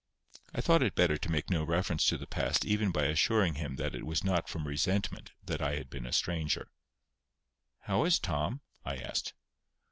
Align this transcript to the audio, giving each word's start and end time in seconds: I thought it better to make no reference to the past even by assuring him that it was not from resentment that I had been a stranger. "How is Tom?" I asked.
I 0.51 0.61
thought 0.61 0.81
it 0.81 0.95
better 0.95 1.15
to 1.15 1.31
make 1.31 1.51
no 1.51 1.63
reference 1.63 2.07
to 2.07 2.17
the 2.17 2.25
past 2.25 2.65
even 2.65 2.89
by 2.89 3.03
assuring 3.05 3.53
him 3.53 3.75
that 3.75 3.93
it 3.93 4.03
was 4.03 4.23
not 4.23 4.49
from 4.49 4.67
resentment 4.67 5.29
that 5.45 5.61
I 5.61 5.75
had 5.75 5.91
been 5.91 6.07
a 6.07 6.11
stranger. 6.11 6.71
"How 7.81 8.05
is 8.05 8.17
Tom?" 8.17 8.61
I 8.83 8.95
asked. 8.95 9.35